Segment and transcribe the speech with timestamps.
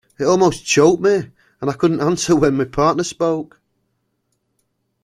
[0.17, 1.29] It almost choked me,
[1.61, 3.61] and I couldn’t answer when my partner spoke.